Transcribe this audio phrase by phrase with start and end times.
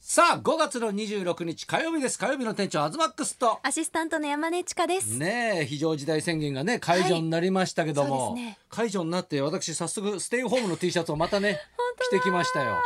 [0.00, 2.18] さあ5月の26日火曜日です。
[2.18, 3.58] 火曜日の店長アズマックスと。
[3.62, 5.18] アシスタントの山根千佳です。
[5.18, 8.58] ねえ非常事態宣言がね解除になりましたけども、そうですね。
[8.70, 11.60] 解除になって私早速ステイホームの T シャツをまたね
[12.08, 12.76] 着てきましたよ。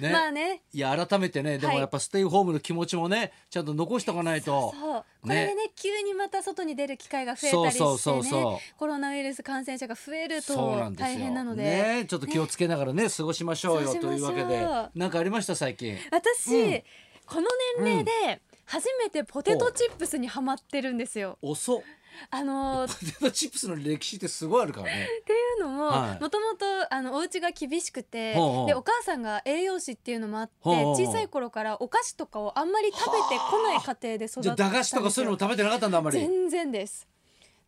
[0.00, 0.10] ね。
[0.10, 1.80] まあね、いや改めてねでもはい。
[1.80, 4.72] やっぱステイホームの気持ちもねちゃんと残しておかないと。
[4.72, 5.04] そう。
[5.22, 14.66] これでね急にまた外に出る機会が増えたりしてそうそうそうそね、コロナウイルス感染者が増えると大変なので、ねちょっと気をつけながらね過ごしましょうよというわけで。
[14.94, 15.96] なんかありました最近？
[16.10, 16.82] 私、うん。
[17.26, 17.48] この
[17.80, 21.38] 年齢で初めてポテトチップスにハマってるんですよ。
[21.42, 21.82] 遅っ。
[22.30, 25.06] あのーっ ポテトチップスの歴史ってすごいあるからね。
[25.24, 26.22] ていうのもはい。
[26.22, 34.42] もともとあのお家が厳しくてでお母さんが栄養士っていうのもあって小さい頃からお菓子とかをあんまり食べてこない家庭で育ったんですよ。
[34.42, 36.18] じゃあ駄菓子とかそういうのも食べてなかったんだあんまり。
[36.18, 37.08] 全然です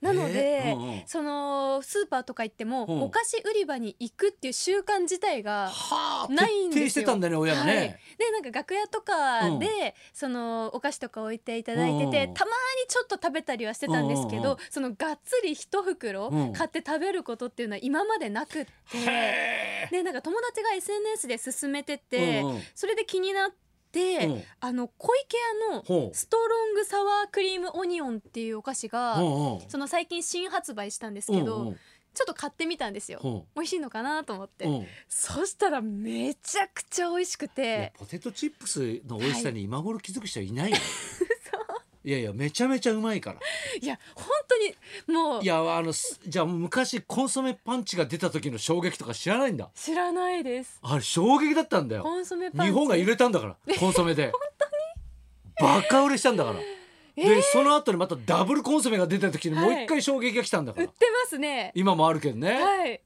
[0.00, 1.02] なので、えーうんうん。
[1.06, 3.02] そのスーパーとか行っても、うん。
[3.02, 6.84] お菓子売り場に行くっていう習慣自体がはあないんですよ。
[6.86, 7.74] 徹底してたんだね親がはい。
[7.74, 8.00] ね。
[8.16, 9.60] でなんか楽屋とかで、うん。
[10.12, 12.28] そのお菓子とか置いていただいてて、うん。
[12.30, 16.52] うんたまにちょっと食べたりはしてたんですけど、そのがっつり一袋うん。
[16.52, 23.56] 買って食べることっていうのは今までなくって、へでなんか友達が SNS で勧めてて、それで気になって、
[24.26, 24.42] うん。
[24.60, 25.36] あの小池
[25.70, 29.60] 屋のストロングサワークリームオニオンっていうお菓子が、うんうん。
[29.68, 31.76] その最近新発売したんですけど、うんうん。
[32.14, 33.20] ちょっと買ってみたんですよ。
[33.20, 34.86] ほ美味しいのかなと思って、ううん。
[35.08, 37.92] そしたらめちゃくちゃ美味しくて。
[37.96, 40.76] ポテトチップスの美味しさに今頃気づく人はいないよ、
[42.08, 43.40] いやいやめちゃめちゃうまいから。
[43.82, 44.74] いや本当に
[45.14, 49.68] もういやあのすじゃあ昔コンソメパンチが出た時の衝撃とか知らないんだ。
[49.74, 50.78] 知らないです。
[50.80, 52.04] あれ衝撃だったんだよ。
[52.04, 52.66] コンソメパンチ。
[52.68, 54.32] 日本が揺れたんだからコンソメで。
[55.60, 56.60] バカ売れしたんだから、
[57.14, 61.72] でその後にまたダブルコンソメが出た時にもう一回衝撃が来たんだから、売ってますね。
[61.74, 63.02] 今もあるけどね、はい。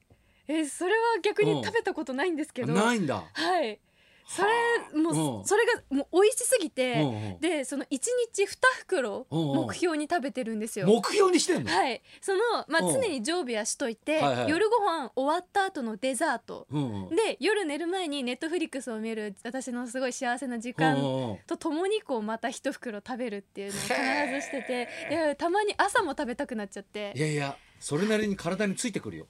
[0.47, 1.55] えそれは逆うん。
[1.55, 3.25] に食べたことないんですけど、ないんだ。
[3.33, 3.79] はい
[4.25, 5.45] それもう、うん。
[5.45, 10.87] それがもう美味しすぎて、でその一日二袋目標に食べてるんですよ。
[10.87, 12.93] 目標にしてんの、はい、そのまあうん。
[12.93, 16.67] 常に常備はしといて、夜ご飯終わった後のデザート。
[17.15, 27.13] で夜寝る前にネットフリックスを見る私のすごい幸せな時うん間とともにこうまた一袋食べるっていうのを必ずしててでたまに朝も食べたくなっちゃって。
[27.15, 29.27] いやいやそれなりに体についてくるよ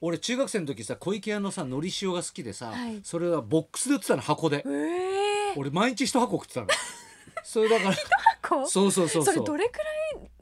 [0.00, 3.00] 俺中学生の時さ小池屋のさ海苔塩が好きでさ、はい。
[3.02, 4.64] それはボックスで売ってたの箱で。
[4.66, 4.72] えー、
[5.56, 6.66] 俺毎日一箱食ってたの。
[7.44, 7.96] それだから
[8.48, 9.24] こうそうそうそう。
[9.24, 9.86] それどれくらい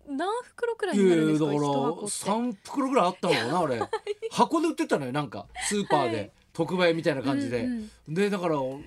[0.09, 1.47] 何袋くらいいになるんですか？
[1.47, 2.07] だから一箱って。
[2.07, 3.83] 3袋ぐらいあったのかなあれ。
[4.31, 5.47] 箱で売ってたのよなんか。
[5.67, 6.31] スーパーで、はい。
[6.53, 8.83] 特売みたいな感じで、うんでだからなん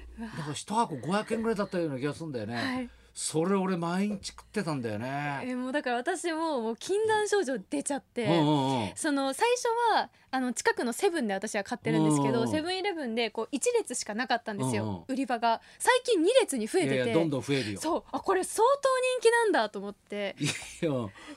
[0.46, 2.90] か一箱500円ぐらいだったような気がするんだよね、はい。
[3.14, 8.92] それ俺毎日食ってたんだよえね、ーもうだから私ももう禁断症状出ちゃって、うんうんうん。
[8.96, 12.34] その最初はあの近くのセブンで私は買ってるんですけうん。
[12.34, 15.62] どセブンイレブンでこう1列しかなかったんですよ、売り場が。
[15.78, 17.14] 最近2列に増えてて。
[17.14, 17.80] どんどん増えるよ。
[17.80, 18.04] そう。
[18.12, 18.90] あこれ相当
[19.22, 20.36] 人気なんだと思って。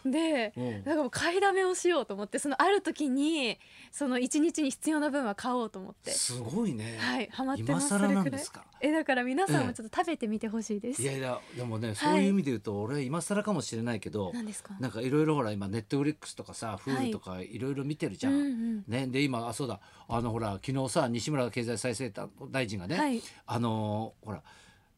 [0.04, 0.84] でうん。
[0.84, 3.59] なんかもう買いだめをしようと思ってそのある時に
[3.91, 6.10] その1日に必要な分は買おうと思って。
[6.10, 7.88] すごいね、はいハマってます。
[7.88, 8.43] それくらい。
[8.81, 14.77] えだから皆さんもちょっと食べてみてほしいです、いやいやでもねそういう意味で言うと、俺今更かもしれないけど何ですか？
[14.78, 18.84] なんかいろいろほら今ネットフリックスとかさフールとかいろいろ見てるじゃん。
[18.89, 19.81] ね、で今あそうだ。
[20.09, 22.12] あのほら昨日さ西村経済再生
[22.50, 23.22] 大臣がね、はい。
[23.47, 24.43] あのーほら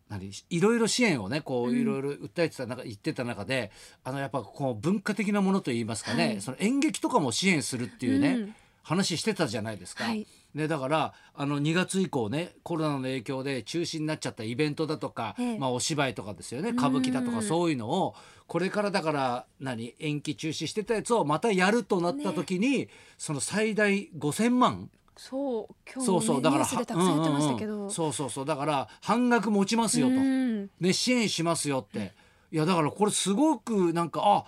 [0.08, 1.80] 何いろいろ支援をねこううん。
[1.80, 3.70] いろいろ訴えてた中、言ってた中で
[4.04, 6.40] あのやっぱこう文化的なものといいますかね、はい。
[6.40, 8.54] その演劇とかも支援するっていうね、うん。
[8.82, 10.04] 話してたじゃないですか。
[10.04, 15.58] はいね、だからあの2月以降ねコロナの影響で中止になっちゃったイベントだとか、ええ。
[15.58, 17.34] まあ、お芝居とかですよね歌舞伎だとうん。
[17.36, 18.14] かそういうのを
[18.46, 24.90] これからだから何延期中止してたやつをまたやるとなった時に、その最大5,000万。
[25.18, 26.78] そう今日そうそうだからそ
[28.08, 28.44] うそうそう。
[28.46, 30.70] だから半額持ちますよと、うん。
[30.80, 32.14] ね、支援しますよって、
[32.50, 34.44] いやだからこれすごくなんかあ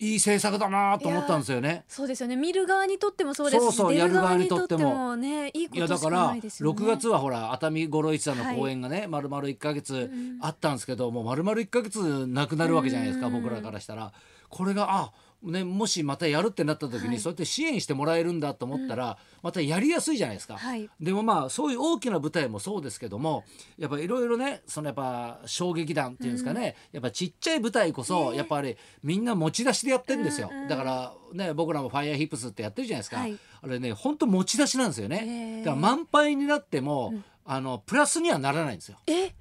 [0.00, 1.84] いい政策だなと思ったんですよね。
[1.86, 2.34] そうですよね。
[2.34, 6.78] 見る側にとってもそうですしそうそう出る側にとってもねいいいことしかやだからないですよね。
[6.82, 13.34] 6月はほら熱海五郎一さんの公演がね、丸々1か月あったんですけど、もう丸々1か月なくなるわけじゃないですか、うん。
[13.34, 14.12] 僕らからしたら。
[14.48, 17.18] これがあね、もしまたやるってなった時に、はい。
[17.18, 20.58] そうやって支援してもらえるんだと思ったら、またやりやすいじゃないですか。
[20.58, 20.90] はい。
[21.00, 23.44] でもまあそういう大きな舞台もそうですけども
[23.78, 28.36] やっぱいろいろねそのやっぱ衝撃弾っていうんですかね、やっぱちっちゃい舞台こそ、ね。
[28.36, 33.38] やっぱりみんな持ち出しでやってんですよ、うんうんだからね僕らも「ファイヤーヒップスってやってるじゃないですか、はい。
[33.62, 35.64] あれね本当持ち出しなんですよへねー。
[35.64, 37.14] だから満杯になっても、
[37.44, 38.98] あのプラスにはならないんですよ。
[39.06, 39.32] え？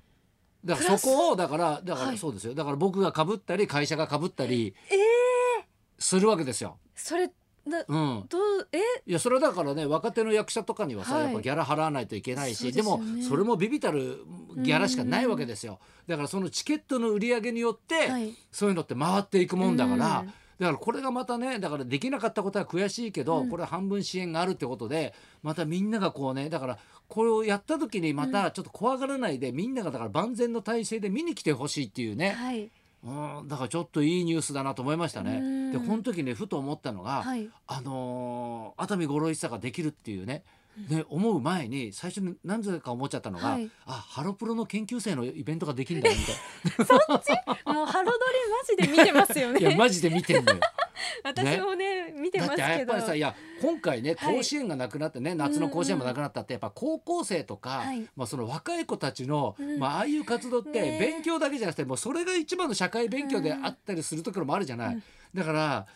[0.63, 2.11] だからそこをだからだかはい。
[2.13, 2.53] らそうですよ。
[2.53, 4.97] だから僕がかぶったり会社がかぶったりえー、
[5.99, 6.77] するわけですよ。
[6.95, 7.33] それだ
[7.87, 8.79] うん、どうえ？
[9.05, 11.23] いやそれはだからね若手の役者とかにはさ、はい。
[11.25, 12.87] やっぱギャラ払わないといけないし、でね。
[12.87, 14.23] もそれもビビたる
[14.55, 18.33] ギャラしかないわけですよ、だからそのチケットの売り上げによって、はい。
[18.51, 23.49] そういうのって回っていくもんだから、うんだからこれがまたねだからできなかったことは悔しいけど、うん。
[23.49, 32.69] これは半分支援があるってことでまたみんながこうねだからこれをやった時にまたちょっと怖がらないで、みんながだから万全の体制で見に来てほしいっていうね、はい
[33.03, 35.37] うん、だからちょっといいニュースだなと思いましたね。
[35.37, 40.43] うんでこの時ねふと思ったのが、はいあのー熱海五郎一座ができるっていうね
[40.89, 46.95] ね思う前に最初に何故か思っちゃったのが、はいあハロプロの研究生のイベントができるんだよみたい
[47.73, 49.59] もうハロドリマジで見てますよな。
[49.59, 50.59] いやねマジで見てんのよ。
[51.23, 52.79] 私もね見てだってますけど。
[52.79, 54.37] やっぱりさいや今回ねはい。
[54.37, 58.07] 甲子園がなくなってね、夏の甲子園もなくなったってやっぱ高校生とか、はい。
[58.15, 59.79] まあ、その若い子たちの、うん。
[59.79, 60.99] まあああいう活動ってね。
[60.99, 64.95] 勉強だけじゃなくてもうそれが一番の社会勉強であったりするところもあるじゃない。
[64.95, 65.03] うん。
[65.33, 65.87] だから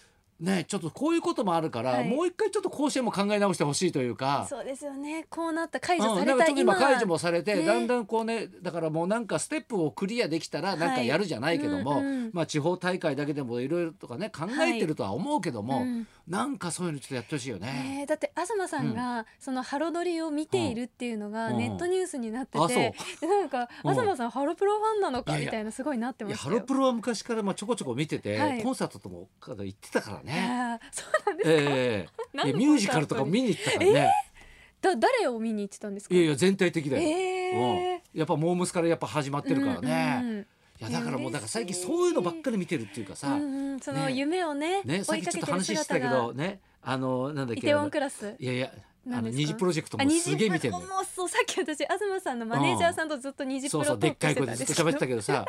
[0.43, 2.07] ねちょっとこういうこともあるから、はい。
[2.07, 4.45] もう一回ちょっと甲子園も考え直してほしいというか。
[4.49, 5.25] そうですよね。
[5.29, 6.75] こうなった解除うん、されたなん今今。
[6.75, 7.65] 解除もされて、ね。
[7.65, 11.99] だんだんこうねだからもうなんかステップをクリアできたらなんかやるじゃないけども、はい。
[12.01, 12.29] うんうん。
[12.33, 17.67] まあ地方大会だけでもいろいろとかね考えてるとは思うけども、うんなんかそういうのちょっとやってほしいよね。
[17.67, 25.37] ねえだって東さんが、そのハロドリを見ているっていうのがうんネットニュースになってあて、でなんかうん東さんハロプロファンなのか？
[25.37, 26.37] みたいなすごいなってまし。
[26.37, 30.79] ハロプロは昔からまあちょこちょこ見てて、はいコンサートとも行ってたからね。
[30.91, 31.55] そうなんですか？
[31.55, 34.11] ええ何のいやミュージカルとかも見に行ったからね。
[34.81, 36.15] だ誰を見に行ってたんですか？
[36.15, 37.03] いやいや全体的だよ。
[37.03, 40.19] えうん、やっぱモームスからやっぱ始まってるからね。
[40.21, 40.47] うんうん
[40.79, 48.35] いやだからもうだから最近そういうのばっかり見てるっていうかさ、うんうんそのね夢をねねさっきちょっと話してたけどねあのなんだっけイテウォンクラス。
[48.39, 48.71] いやいや
[49.11, 50.83] あの二次プロジェクトあもすげえ見てるもう
[51.13, 55.45] そうさっき私東さんのマネージャーさんとずっと二次プそうロトークそうでっかい声でずっと喋ってたけどさ、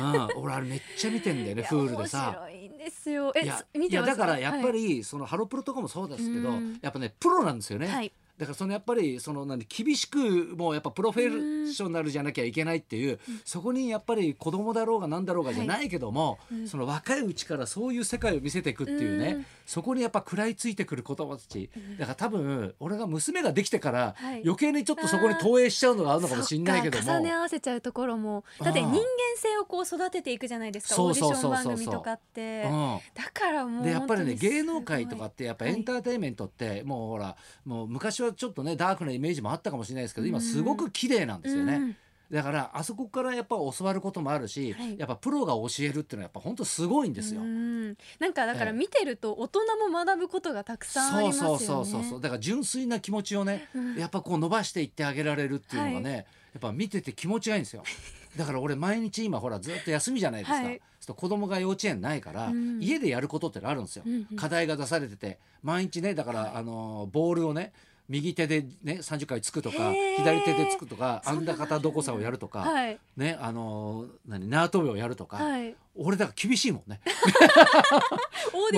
[0.00, 2.38] うん、俺あれめっちゃ見てんだよねフールでさ。
[2.48, 3.32] 面白いんですよ。
[3.34, 6.78] えいやだからやっぱり、りそのハロプロとかもそうですけど、うん。
[6.80, 16.68] やっぱねプロなんですよね、はいだからそのやっぱりその何厳しくもうやっぱプロフェッショナルじゃなきゃいけないっていう、そこにやっぱり子供だろうがなんだろうがじゃないけども、うん。
[16.68, 19.46] その若いうちからそういう世界を見せていくっていうね、うん。
[19.66, 24.42] そこにやっぱ食らいついてくる子供たち、だから多分俺が娘ができてからはい。
[24.44, 27.12] 余計にちょっとそこに投影しちゃうのがあるのかもしれないけども。
[27.12, 28.98] 重ね合わせちゃうところもだって人間
[29.36, 32.64] 性をこう育てていくじゃないですかオーディション番組とかって。
[32.64, 32.98] うん。
[33.14, 41.74] だからもうでやっぱりね芸能界とかってやっぱエンターテインメントってもうほらもう昔はちょっとねダークなイメージもあったかもしれないですけど今すごく綺麗なんですよね。
[41.74, 41.96] うん
[42.32, 44.98] だからあそこからやっぱ教わることもあるし、はい。
[44.98, 47.42] やっぱプロが教えるっていうのはやっぱ本当すごいんですよ。
[47.42, 47.88] うん。
[48.18, 48.76] なんかだからええ。
[48.76, 51.84] 見てると大人も学ぶことがたくさんありそうますよね。
[51.84, 53.96] そうそうそうそうだから純粋な気持ちをね、うん。
[53.96, 56.24] やっぱこう伸ばしていってあげられるっていうのがね、
[56.54, 57.82] やっぱ見てて気持ちがいいんですよ。
[58.38, 60.62] だから俺毎日今ほらずっと休みじゃないですか。
[60.62, 60.80] はい。
[61.06, 62.80] と子供が幼稚園ないから、うん。
[62.80, 64.04] 家でやることってのあるんですよ。
[64.36, 67.74] 課題が出されてて毎日ねだから、あのボールをね
[68.12, 72.98] 右手でね30回つくとか左手でつくとかあそんだ方どこさをやるとか、はい。
[73.16, 75.74] ねあの何縄跳びをやるとか、はい。
[75.96, 77.00] 俺だから厳しいもんね。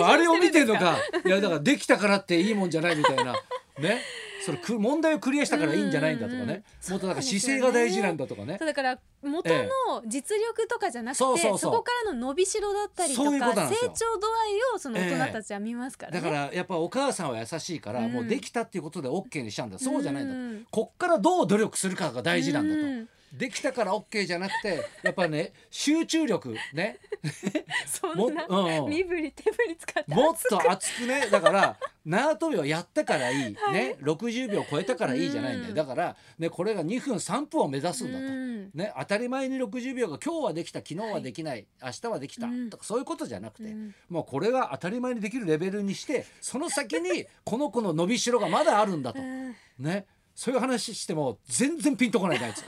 [0.04, 0.96] あれを見てるんですか。
[1.26, 3.34] いやだからできたからっていいもんじゃないみたいな
[3.78, 4.00] ね。
[4.44, 6.64] それく問題をクリアしたからいいんじゃないんだとかね。
[6.86, 6.92] うん。
[6.92, 8.56] もっとなんか姿勢が大事なんだとかね。
[8.58, 16.20] そうだから元の実力とかじゃなくて、そこからの伸びしろだったりとか成長度合いをその大人たちは見ますからね。
[16.20, 18.12] だからやっぱお母さんは優しいから、うん。
[18.12, 19.78] もうできたっていうことで OK にしちゃうんだ。
[19.78, 26.98] そうじゃないんだこっからどう努力するかが大事なんだと、うんできたから OK じゃなくてやっぱね集中力ね。
[27.22, 27.30] も
[27.86, 28.46] そんな、
[28.88, 31.26] 身振り手振り使ってもっと熱くね。
[31.30, 33.96] だから縄跳びをやったからいい、 ね。
[34.00, 35.74] 60秒超えたからいいじゃないんだよ、うん。
[35.74, 38.24] だから、ね、これが2分3分を目指すんだと。
[38.24, 38.70] うん。
[38.74, 42.70] ね、当たり前に60秒が今日はできた昨日はできない、明日はできた、うん。
[42.70, 43.94] とかそういうことじゃなくて、うん。
[44.10, 49.56] もうこれが当たり前にできるレベルにしてその先にこの子の伸びしろがまだあるんだと、うん。
[49.78, 52.64] ね、そういう話しても全然ピンとこないやつ、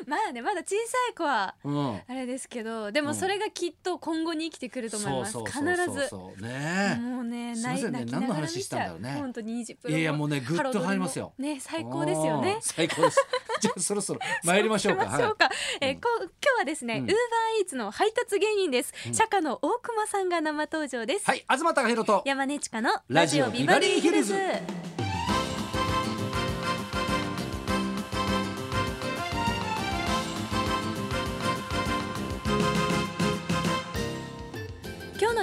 [0.06, 6.42] まあねまだ小さい子はうん、あれですけどでもそれがきっと今後に生きてくると思います、そう必そうそうずそう。
[6.42, 9.08] ねもうね泣きながら何の話したんだろうね。
[9.08, 11.32] 見ちゃ本当に20分いやいやもうねぐっと入りますよ。
[11.38, 12.54] ね最高ですよね。
[12.54, 13.26] うん最高です。
[13.60, 15.04] じゃあそろそろ 参りましょうか。
[15.04, 15.50] 行きましょうか。
[15.80, 17.04] えこ今日はですね、うん。
[17.04, 19.14] ウーバーイーツの配達芸人です、うん。
[19.14, 24.34] 釈迦の大熊さんが生登場です、はい東貴博と山根千佳のラジオビバリーヒルズ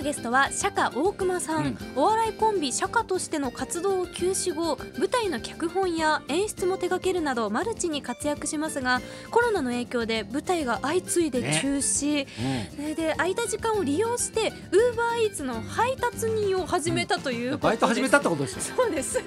[0.04, 1.78] ゲストは釈迦大熊さん、うん。
[1.96, 12.28] お笑いコンビ釈迦としての活動を休止後舞台の脚本や演出も手掛けるなどマルチに活躍しますがコロナの影響で舞台が相次いで中止、
[12.76, 18.76] それで空いた時間を利用してウーバーイーツの配達人を始めたというバイト始めたってことですよ。
[18.76, 19.20] そうです。
[19.20, 19.22] ウ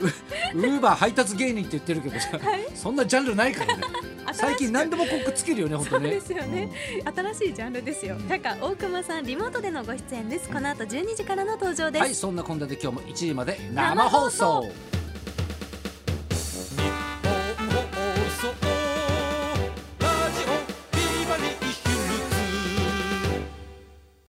[0.60, 2.66] ーバー配達芸人って言ってるけどさ、はい。
[2.74, 3.82] そんなジャンルないからね。
[4.32, 6.10] 最近何でもこうくっつけるよね本当ね。
[6.10, 6.70] そうですよね、
[7.04, 8.16] 新しいジャンルですよ。
[8.28, 10.48] 釈迦大熊さんリモートでのご出演です。
[10.50, 14.95] この後12時からの登場です、はいそんなこんなで今日も1時まで生放送。